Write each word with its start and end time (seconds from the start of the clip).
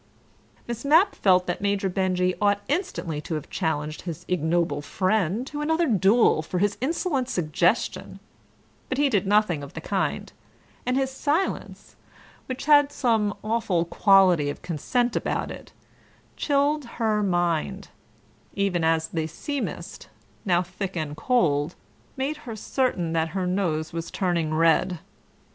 Miss 0.67 0.83
Mapp 0.83 1.13
felt 1.13 1.45
that 1.45 1.61
Major 1.61 1.87
Benjy 1.87 2.33
ought 2.41 2.63
instantly 2.67 3.21
to 3.21 3.35
have 3.35 3.51
challenged 3.51 4.01
his 4.01 4.25
ignoble 4.27 4.81
friend 4.81 5.45
to 5.45 5.61
another 5.61 5.85
duel 5.87 6.41
for 6.41 6.59
this 6.59 6.75
insolent 6.81 7.29
suggestion, 7.29 8.19
but 8.89 8.97
he 8.97 9.09
did 9.09 9.27
nothing 9.27 9.61
of 9.61 9.73
the 9.75 9.79
kind, 9.79 10.33
and 10.87 10.97
his 10.97 11.11
silence, 11.11 11.95
which 12.47 12.65
had 12.65 12.91
some 12.91 13.37
awful 13.43 13.85
quality 13.85 14.49
of 14.49 14.63
consent 14.63 15.15
about 15.15 15.51
it, 15.51 15.71
chilled 16.35 16.83
her 16.97 17.21
mind, 17.21 17.89
even 18.55 18.83
as 18.83 19.07
the 19.07 19.27
sea 19.27 19.61
mist, 19.61 20.09
now 20.45 20.63
thick 20.63 20.95
and 20.95 21.15
cold, 21.15 21.75
made 22.17 22.37
her 22.37 22.55
certain 22.55 23.13
that 23.13 23.29
her 23.37 23.45
nose 23.45 23.93
was 23.93 24.09
turning 24.09 24.51
red. 24.51 24.97